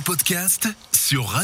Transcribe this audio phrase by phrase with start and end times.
[0.00, 1.36] podcast sur.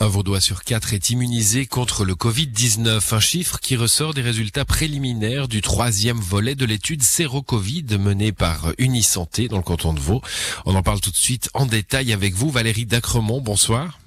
[0.00, 4.66] Un Vaudois sur quatre est immunisé contre le Covid-19, un chiffre qui ressort des résultats
[4.66, 10.20] préliminaires du troisième volet de l'étude Séro-Covid menée par Unisanté dans le canton de Vaud.
[10.66, 13.40] On en parle tout de suite en détail avec vous, Valérie Dacremont.
[13.40, 13.98] Bonsoir.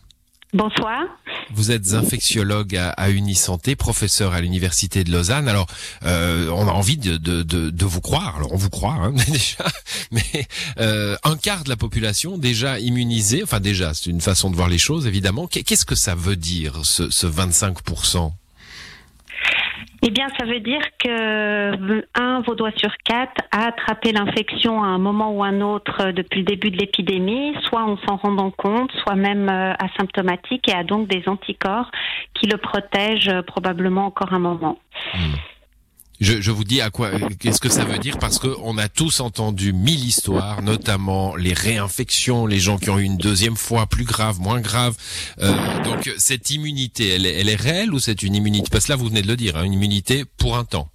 [0.54, 1.04] Bonsoir.
[1.52, 5.50] Vous êtes infectiologue à, à Unisanté, professeur à l'université de Lausanne.
[5.50, 5.68] Alors,
[6.04, 8.38] euh, on a envie de, vous croire.
[8.38, 9.66] Alors, on vous croit hein, déjà,
[10.12, 10.48] mais
[10.80, 13.44] euh, un quart de la population déjà immunisée.
[13.44, 15.48] Enfin, déjà, c'est une façon de voir les choses, évidemment.
[15.48, 17.80] Qu'est-ce que ça veut dire, ce, ce 25
[20.07, 24.97] eh bien, ça veut dire que un Vaudois sur quatre a attrapé l'infection à un
[24.97, 29.16] moment ou un autre depuis le début de l'épidémie, soit en s'en rendant compte, soit
[29.16, 31.91] même euh, asymptomatique et a donc des anticorps
[32.35, 34.80] qui le protègent euh, probablement encore un moment.
[35.13, 35.33] Hmm.
[36.20, 38.89] Je, je, vous dis à quoi, qu'est-ce que ça veut dire parce que on a
[38.89, 43.85] tous entendu mille histoires, notamment les réinfections, les gens qui ont eu une deuxième fois
[43.85, 44.95] plus grave, moins grave.
[45.39, 48.67] Euh, donc cette immunité, elle, elle, est réelle ou c'est une immunité?
[48.72, 50.89] Parce que là, vous venez de le dire, hein, une immunité pour un temps.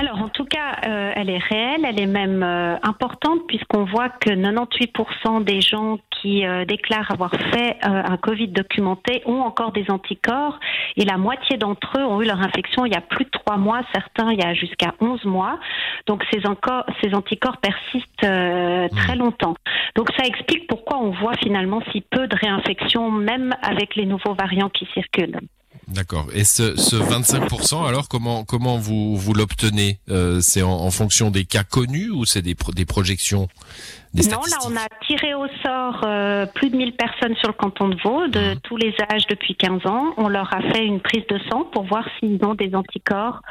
[0.00, 4.08] Alors en tout cas, euh, elle est réelle, elle est même euh, importante puisqu'on voit
[4.08, 9.72] que 98% des gens qui euh, déclarent avoir fait euh, un Covid documenté ont encore
[9.72, 10.58] des anticorps
[10.96, 13.56] et la moitié d'entre eux ont eu leur infection il y a plus de trois
[13.56, 15.58] mois, certains il y a jusqu'à 11 mois.
[16.06, 19.54] Donc ces, encore, ces anticorps persistent euh, très longtemps.
[19.96, 24.34] Donc ça explique pourquoi on voit finalement si peu de réinfections même avec les nouveaux
[24.34, 25.38] variants qui circulent.
[25.90, 26.26] D'accord.
[26.32, 31.32] Et ce, ce 25%, alors comment comment vous vous l'obtenez euh, C'est en, en, fonction
[31.32, 33.48] des cas connus ou c'est des, pro des projections
[34.14, 37.54] des Non, là on a tiré au sort euh, plus de 1000 personnes sur le
[37.54, 38.60] canton de Vaud, de mmh.
[38.62, 40.14] tous les âges depuis 15 ans.
[40.16, 43.42] On leur a fait une prise de sang pour voir s'ils ont des anticorps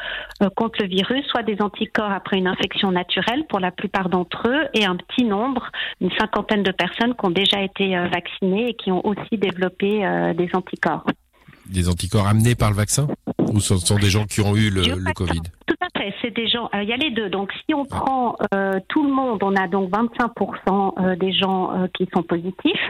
[0.41, 4.47] euh, contre le virus, soit des anticorps après une infection naturelle pour la plupart d'entre
[4.47, 8.73] eux, et un petit nombre, une cinquantaine de personnes qui ont déjà été vaccinées et
[8.75, 9.99] qui ont aussi développé
[10.37, 11.03] des anticorps
[11.69, 13.07] des anticorps amenés par le vaccin
[13.53, 16.35] Ou ce sont des gens qui ont eu le, le Covid Tout à fait, c'est
[16.35, 17.29] des gens, il euh, y a les deux.
[17.29, 21.87] Donc si on prend euh, tout le monde, on a donc 25% euh, des gens
[21.95, 22.81] qui sont positifs.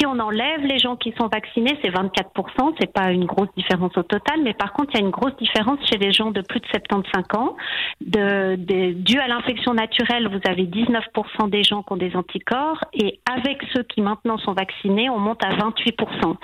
[0.00, 3.94] Si on enlève les gens qui sont vaccinés, c'est 24%, c'est pas une grosse différence
[3.98, 6.40] au total, mais par contre, il y a une grosse différence chez les gens de
[6.40, 7.56] plus de 75 ans.
[8.00, 12.82] De, de, dû à l'infection naturelle, vous avez 19% des gens qui ont des anticorps,
[12.94, 16.36] et avec ceux qui maintenant sont vaccinés, on monte à 28%.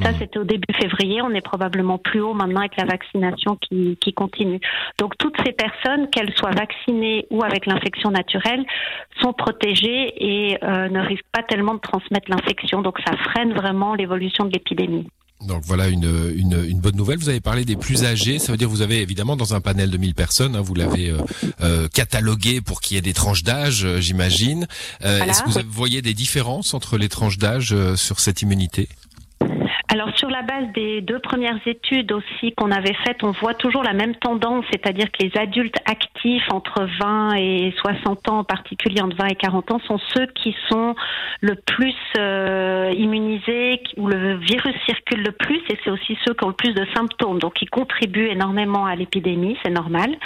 [0.00, 0.14] Ça, mmh.
[0.18, 4.12] c'était au début février on est probablement plus haut maintenant avec la vaccination qui, qui
[4.12, 4.60] continue.
[4.98, 8.64] Donc toutes ces personnes, qu'elles soient vaccinées ou avec l'infection naturelle,
[9.20, 12.82] sont protégées et euh, ne risquent pas tellement de transmettre l'infection.
[12.82, 15.06] Donc ça freine vraiment l'évolution de l'épidémie.
[15.46, 17.18] Donc voilà une, une, une, bonne nouvelle.
[17.18, 18.38] Vous avez parlé des plus âgés.
[18.38, 20.74] Ça veut dire que vous avez évidemment dans un panel de 1000 personnes, hein, vous
[20.74, 21.18] l'avez euh,
[21.62, 24.66] euh, catalogué pour qu'il y ait des tranches d'âge, euh, j'imagine.
[25.00, 25.26] Voilà.
[25.26, 28.88] Est-ce que vous voyez des différences entre les tranches d'âge sur cette immunité?
[29.92, 33.82] Alors sur la base des deux premières études aussi qu'on avait faites, on voit toujours
[33.82, 39.02] la même tendance, c'est-à-dire que les adultes actifs entre 20 et 60 ans, en particulier
[39.02, 40.94] entre 20 et 40 ans, sont ceux qui sont
[41.42, 46.44] le plus euh, immunisés, où le virus circule le plus, et c'est aussi ceux qui
[46.44, 50.16] ont le plus de symptômes, donc qui contribuent énormément à l'épidémie, c'est normal.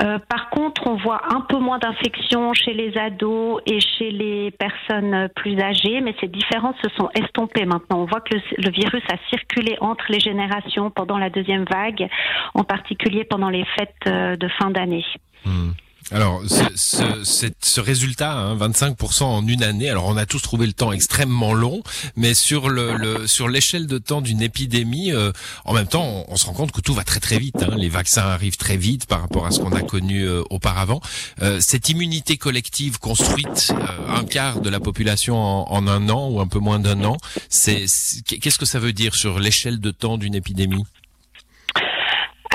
[0.00, 4.52] Euh, par contre, on voit un peu moins d'infections chez les ados et chez les
[4.52, 8.00] personnes plus âgées, mais ces différences se sont estompées maintenant.
[8.00, 12.08] On voit que le virus a circulé entre les générations pendant la deuxième vague,
[12.54, 15.04] en particulier pendant les fêtes euh, de fin d'année.
[15.44, 15.70] Mmh.
[16.10, 19.88] Alors, ce, ce, ce résultat, hein, 25% en une année.
[19.88, 21.82] Alors, on a tous trouvé le temps extrêmement long,
[22.16, 25.32] mais sur le, le sur l'échelle de temps d'une épidémie, euh,
[25.64, 27.62] en même temps, on, se rend compte que tout va très très vite.
[27.62, 27.74] Hein.
[27.76, 31.00] Les vaccins arrivent très vite par rapport à ce qu'on a connu euh, auparavant.
[31.42, 36.28] Euh, cette immunité collective construite, euh, un quart de la population en, en un an
[36.28, 37.16] ou un peu moins d'un an,
[37.48, 37.86] c'est
[38.26, 40.84] qu'est-ce que ça veut dire sur l'échelle de temps d'une épidémie?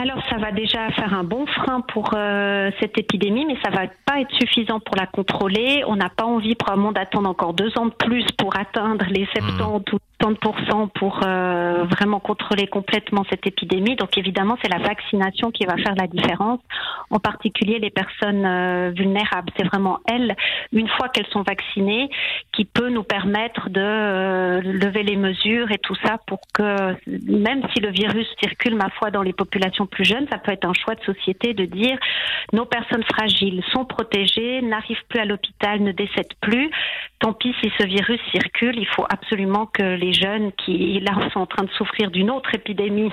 [0.02, 3.88] Alors ça va déjà faire un bon frein pour euh, cette épidémie, mais ça va
[4.06, 5.84] pas être suffisant pour la contrôler.
[5.88, 9.62] On n'a pas envie probablement d'attendre encore deux ans de plus pour atteindre les 70
[9.62, 9.96] mmh.
[9.96, 13.96] ou 30% pour euh, vraiment contrôler complètement cette épidémie.
[13.96, 16.60] Donc évidemment, c'est la vaccination qui va faire la différence,
[17.10, 19.50] en particulier les personnes euh, vulnérables.
[19.58, 20.36] C'est vraiment elles,
[20.74, 22.10] une fois qu'elles sont vaccinées,
[22.52, 27.62] qui peut nous permettre de euh, lever les mesures et tout ça pour que, même
[27.74, 30.74] si le virus circule, ma foi, dans les populations plus jeunes, ça peut être un
[30.74, 31.98] choix de société de dire
[32.52, 36.70] nos personnes fragiles sont protégées, n'arrivent plus à l'hôpital, ne décèdent plus.
[37.20, 41.30] Tant pis si ce virus circule, il faut absolument que les les jeunes qui là
[41.34, 43.12] sont en train de souffrir d'une autre épidémie,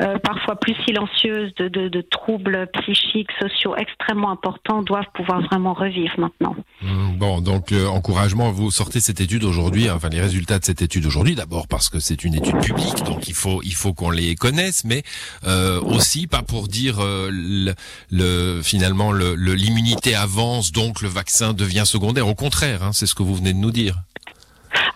[0.00, 6.56] euh, parfois plus silencieuse, de, troubles psychiques, sociaux extrêmement importants, doivent pouvoir vraiment revivre maintenant.
[6.82, 10.82] Mmh, bon, donc euh, encouragement, vous sortez cette étude aujourd'hui, enfin les résultats de cette
[10.82, 14.10] étude aujourd'hui, d'abord parce que c'est une étude publique, donc il faut il faut qu'on
[14.10, 15.02] les connaisse, mais
[15.46, 17.72] euh, aussi pas pour dire le,
[18.10, 22.28] le, finalement l'immunité avance, donc le vaccin devient secondaire.
[22.28, 23.96] Au contraire, hein, c'est ce que vous venez de nous dire.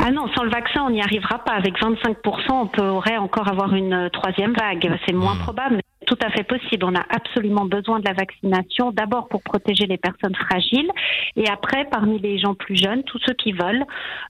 [0.01, 1.53] Ah non, sans le vaccin, on n'y arrivera pas.
[1.53, 2.15] Avec 25%,
[2.51, 4.97] on pourrait encore avoir une euh, troisième vague.
[5.07, 5.41] C'est moins hmm.
[5.41, 6.85] probable, mais tout à fait possible.
[6.85, 10.91] On a absolument besoin de la vaccination, d'abord pour protéger les personnes fragiles,
[11.37, 13.85] et après, parmi les gens plus jeunes, tous ceux qui veulent,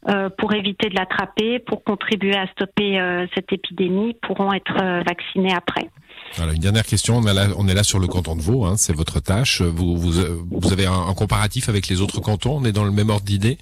[0.09, 4.75] euh, pour éviter de l'attraper, pour contribuer à stopper euh, cette épidémie, pourront être
[5.05, 5.91] vaccinés après.
[6.37, 7.19] Voilà, une dernière question.
[7.19, 9.63] On, est là sur le canton de Vaud, hein, c'est votre tâche.
[9.63, 12.57] Vous, vous, avez un, un, comparatif avec les autres cantons?
[12.57, 13.59] On est dans le même ordre d'idée?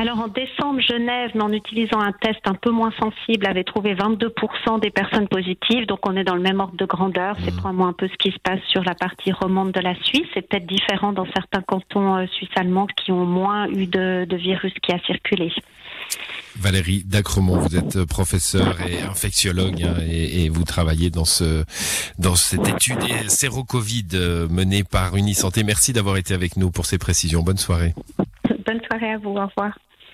[0.00, 3.94] Alors en décembre, Genève, mais en utilisant un test un peu moins sensible, avait trouvé
[3.94, 5.84] 22% des personnes positives.
[5.86, 7.36] Donc on est dans le même ordre de grandeur.
[7.44, 7.56] C'est mmh.
[7.56, 10.24] probablement un peu ce qui se passe sur la partie romande de la Suisse.
[10.32, 14.72] C'est peut-être différent dans certains cantons euh, suisses allemands qui ont moins eu de, virus
[14.82, 15.52] qui a circulé.
[16.56, 21.64] Valérie Dacremont, vous êtes euh, professeur et infectiologue hein, et, vous travaillez dans ce
[22.18, 25.62] dans cette étude séro-Covid euh, menée par Unisanté.
[25.62, 27.42] Merci d'avoir été avec nous pour ces précisions.
[27.42, 27.94] Bonne soirée.
[28.66, 29.36] Bonne soirée à vous.
[29.36, 29.76] Au revoir.